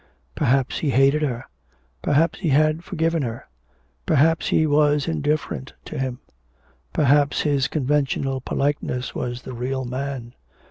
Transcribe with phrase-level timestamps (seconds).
[0.33, 1.45] Perhaps he hated her.
[2.01, 3.45] Perhaps he had forgiven her.
[4.07, 6.17] Perhaps she was indifferent to him.
[6.91, 10.33] Perhaps his conventional politeness was the real man.